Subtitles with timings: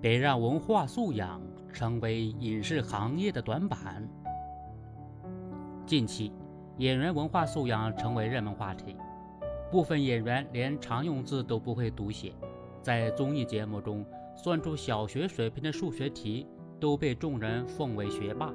[0.00, 1.40] 得让文化素养
[1.72, 4.06] 成为影视行业的短板。
[5.86, 6.32] 近期，
[6.78, 8.96] 演员文化素养成为热门话题，
[9.70, 12.32] 部分演员连常用字都不会读写，
[12.82, 14.04] 在综艺节目中
[14.34, 16.46] 算出小学水平的数学题
[16.78, 18.52] 都被众人奉为学霸。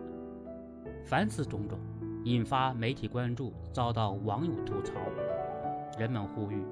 [1.03, 1.79] 凡此种种，
[2.23, 4.93] 引发媒体关注，遭到网友吐槽。
[5.97, 6.63] 人们呼吁，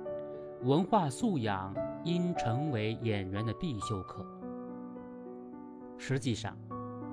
[0.64, 1.74] 文化素养
[2.04, 4.26] 应成为演员的必修课。
[6.00, 6.58] 实际上，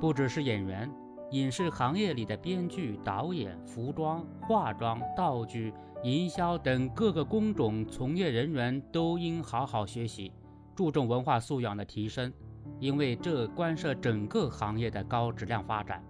[0.00, 0.88] 不只是演员，
[1.32, 10.32] 影视行业里的编剧、导演、服装、化妆、道具、营销等各个工种从业人员都应好好学习，
[10.76, 12.32] 注重文化素养的提升，
[12.78, 16.02] 因为这关涉整个行业的高质量发展。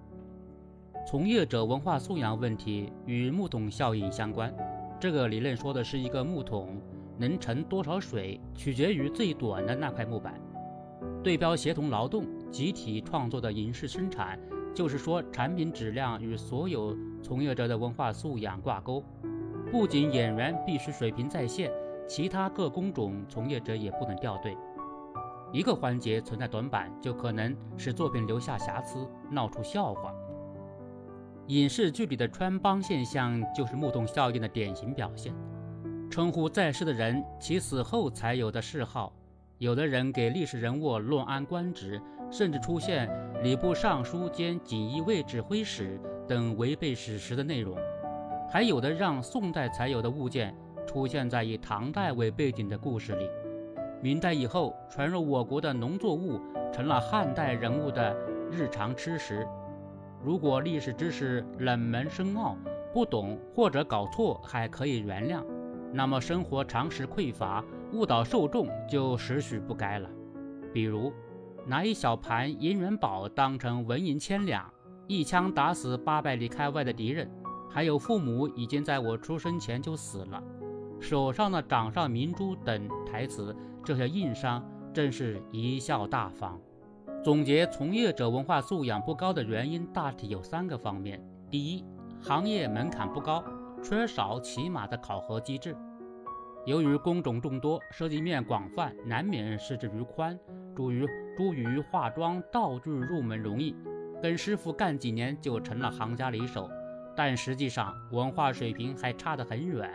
[1.06, 4.54] 从业者文化素养问题与木桶效应相关。
[5.00, 6.80] 这个理论说的是一个木桶
[7.16, 10.38] 能盛多少水，取决于最短的那块木板。
[11.22, 14.38] 对标协同劳动、集体创作的影视生产，
[14.74, 19.02] 就是说产品质量与所有从业者的文化素养挂钩。
[19.70, 21.70] 不仅演员必须水平在线，
[22.08, 24.56] 其他各工种从业者也不能掉队。
[25.52, 30.12] 一个环节存在短板，就可能使作品留下瑕疵，闹出笑话。
[31.48, 35.32] 影视剧里的穿帮现象就是木桶效应的典型表现。
[36.10, 39.12] 称呼在世的人其死后才有的谥号，
[39.58, 43.08] 有的人给历史人物乱安官职，甚至出现
[43.42, 47.76] 礼部尚书兼锦衣卫指挥使等违背史实的内容；
[48.50, 50.54] 还有的让宋代才有的物件
[50.86, 53.28] 出现在以唐代为背景的故事里。
[54.02, 56.40] 明代以后传入我国的农作物
[56.72, 58.14] 成了汉代人物的
[58.50, 59.46] 日常吃食。
[60.22, 62.56] 如果历史知识冷门深奥，
[62.92, 65.42] 不懂或者搞错还可以原谅，
[65.92, 70.08] 那么生活常识匮乏，误导受众就实许不该了。
[70.72, 71.12] 比如，
[71.68, 74.72] 拿一小盘银元宝当成纹银千两，
[75.08, 77.28] 一枪打死八百里开外的敌人，
[77.68, 80.40] 还有父母已经在我出生前就死了，
[81.00, 83.54] 手上的掌上明珠等台词，
[83.84, 84.64] 这些硬伤
[84.94, 86.56] 真是贻笑大方。
[87.24, 91.20] 总结从业者文化素养不高的原因，大体有三个方面：
[91.50, 91.84] 第一，
[92.22, 93.42] 行业门槛不高，
[93.82, 95.72] 缺少起码的考核机制；
[96.64, 100.38] 由于工种众多，涉及面广泛，难免失之于宽。
[100.76, 103.76] 诸于诸于化妆道具入门容易，
[104.22, 106.70] 跟师傅干几年就成了行家里手，
[107.14, 109.90] 但实际上文化水平还差得很远，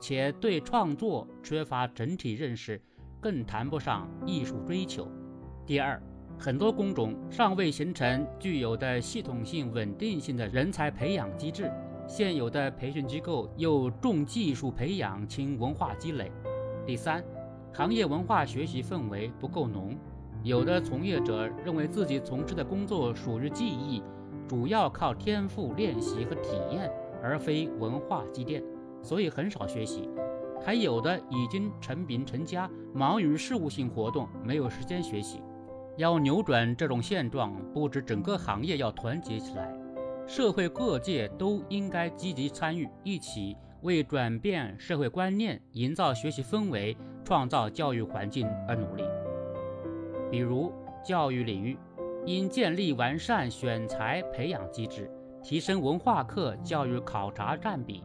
[0.00, 2.80] 且对创作缺乏整体认识，
[3.20, 5.08] 更谈不上艺术追求。
[5.64, 6.02] 第二。
[6.38, 11.70] 很多工种尚未形成具有的系统性、稳定性的人才培养机制，
[12.04, 16.32] 现有的培训机构又重技术培养轻文化积累。
[16.84, 17.22] 第三，
[17.72, 19.96] 行业文化学习氛围不够浓，
[20.44, 24.02] 有的从业者认为自己从事的工作属于技艺，
[24.48, 26.90] 主要靠天赋练习和体验，
[27.22, 28.62] 而非文化积淀，
[29.02, 30.08] 所以很少学习。
[30.60, 35.40] 还有的已经成名成家，忙于事务性活动，没有时间学习。
[35.96, 39.72] 要扭转这种现状，不止整个行业要团结起来，
[40.26, 49.04] 社会各界都应该积极参与，一起为转变社会观念、营造学习氛围、创造教育环境而努力。
[50.32, 50.72] 比如
[51.04, 51.76] 教育领域，
[52.24, 55.10] 应建立完善选材培养机制，
[55.42, 58.02] 提升文化课教育考察占比。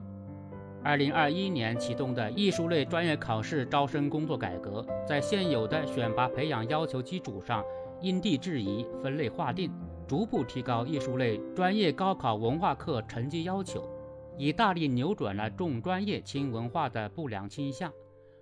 [0.84, 7.64] 二零二一年启动的艺术类专业考试招生工作改革，在现有的选拔培养要求基础上，
[8.02, 9.72] 因地制宜分类划定，
[10.06, 13.90] 逐步提高艺术类专业高考文化课成绩要求，
[14.38, 17.90] 以大力扭转了重专业轻文化的不良倾向，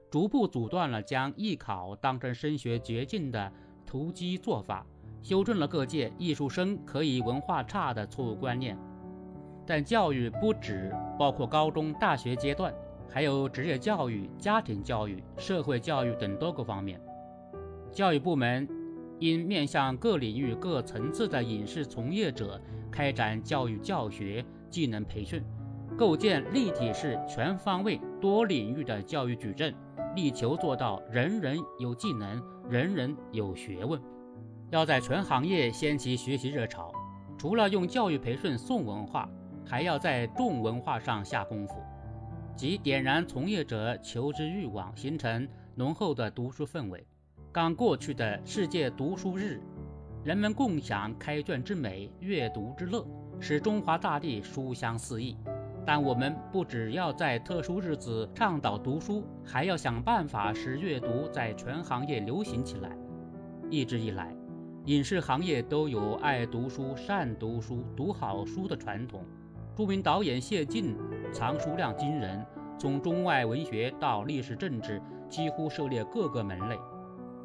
[0.09, 3.51] 逐步阻断了将艺考当成升学捷径的
[3.85, 4.85] 投机做法，
[5.21, 8.77] 修正了各界艺术生可以文化差的错误观念。
[9.65, 12.73] 但教育不止包括高中、大学阶段，
[13.09, 17.01] 还有职业教育、家庭教育、社会教育等多个方面。
[17.91, 18.67] 教育部门
[19.19, 22.61] 应面向各领域、各层次的影视从业者
[22.91, 25.41] 开展教育教学、技能培训，
[25.97, 29.73] 构建立体式、全方位、多领域的教育矩阵，
[30.15, 34.01] 力求做到人人有技能、人人有学问。
[34.71, 36.91] 要在全行业掀起学习热潮，
[37.37, 39.29] 除了用教育培训送文化。
[39.67, 41.81] 还要在重文化上下功夫，
[42.55, 47.03] 即点燃从业者求知欲望，形成浓厚的读书氛围。
[47.51, 49.59] 刚过去的世界读书日，
[50.23, 53.03] 人们共享开卷之美、阅读之乐，
[53.39, 55.35] 使中华大地书香四溢。
[55.85, 62.97] 但我们不只要在特殊日子倡导读书，还要想办法使阅读在全行业流行起来。
[63.69, 64.35] 一直以来，
[64.85, 69.23] 影视行业都有爱读书、善读书、读好书的传统。
[69.75, 70.97] 著名导演谢晋
[71.31, 72.43] 藏书量惊人，
[72.79, 76.79] 从中外文学到历史政治，几乎涉猎各个门类。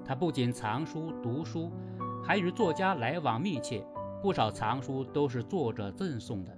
[0.03, 1.71] 他不仅藏书读书，
[2.25, 3.85] 还与作家来往密切，
[4.23, 6.57] 不少藏书都是作者赠送的。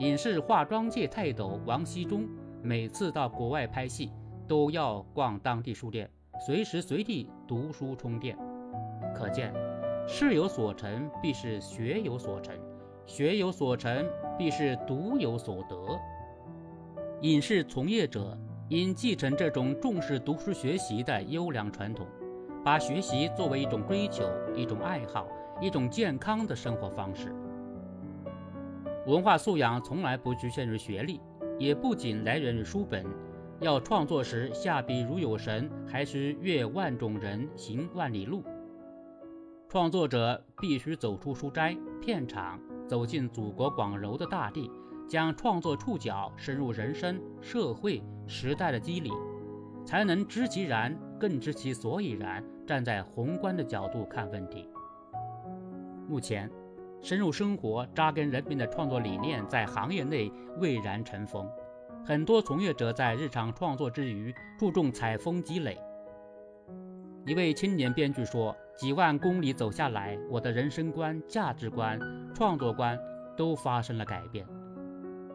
[0.00, 2.26] 影视化妆界泰斗王熙忠，
[2.62, 4.10] 每次到国外拍戏，
[4.48, 6.10] 都要逛当地书店，
[6.46, 8.34] 随时随地读书充电。
[9.14, 9.52] 可见，
[10.08, 12.54] 事有所成，必是学有所成。
[13.04, 14.06] 学有所成，
[14.38, 15.76] 必是读有所得。
[17.20, 18.34] 影视从业者
[18.70, 22.06] 应继承这种重视读书学习的优良传统，
[22.64, 24.24] 把学习作为一种追求、
[24.56, 25.28] 一种爱好、
[25.60, 27.30] 一种健康的生活方式。
[29.06, 31.20] 文化素养从来不局限于学历，
[31.58, 33.04] 也不仅来源于书本。
[33.60, 38.42] 要创作时下笔如有神，还需阅万种人，行万里路。
[39.68, 42.60] 创作者必须走出书斋片场。
[42.88, 44.68] 走进祖国广柔的大地，
[45.08, 49.12] 将创作触角深入人生、社会、时代的机理，
[49.84, 52.44] 才能知其然，更知其所以然。
[52.66, 54.68] 站在宏观的角度看问题。
[56.08, 56.50] 目前，
[57.02, 61.48] 深入生活、扎根人民的创作理念在行业内蔚然成风，
[62.04, 65.78] 很多从业者在日常创作之余注重采风积累。
[67.26, 71.98] 一位青年编剧说：“几万公里走下来，我的人生观、价值观、
[72.34, 72.98] 创作观
[73.36, 74.46] 都发生了改变。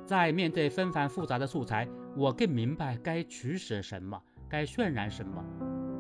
[0.06, 5.44] 在面对纷繁复杂的素材，我更明白该取舍什么，该渲染什么，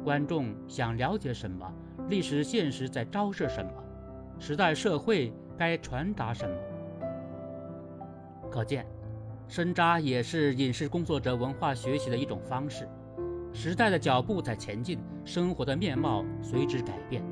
[0.03, 1.71] 观众想了解什么，
[2.07, 3.71] 历史现实在昭示什么，
[4.39, 6.55] 时代社会该传达什么。
[8.49, 8.85] 可见，
[9.47, 12.87] 深扎也是影视工作者文化学习的一种方式。”
[13.51, 17.23] 时代的脚步在前进，生活的面貌随之改变。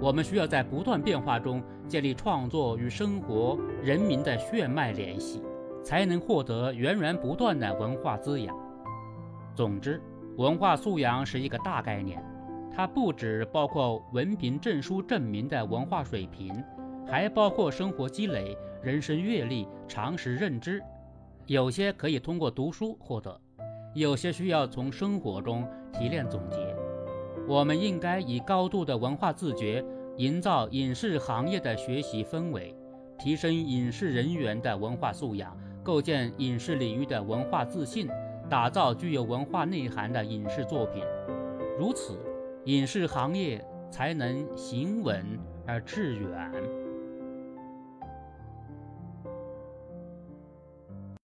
[0.00, 5.42] 我们需要在不断变化中建立创作与生活、人民的血脉联系，
[5.82, 8.56] 才能获得源源不断的文化滋养。
[9.54, 10.00] 总之，
[10.36, 12.24] 文化素养是一个大概念，
[12.74, 16.64] 它不只包括文凭证书证明的文化水平，
[17.10, 20.82] 还包括生活积累、人生阅历、常识认知。
[21.46, 23.40] 有些可以通过读书获得。
[23.94, 26.58] 有些需要从生活中提炼总结。
[27.48, 29.82] 我们应该以高度的文化自觉，
[30.18, 32.76] 营造影视行业的学习氛围，
[33.18, 38.06] 提升影视人员的文化素养，构建影视领域的文化自信，
[38.50, 41.02] 打造具有文化内涵的影视作品。
[41.78, 42.18] 如此，
[42.66, 45.24] 影视行业才能行稳
[45.66, 46.52] 而致远。